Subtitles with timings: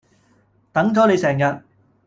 [0.73, 1.63] 等咗你成日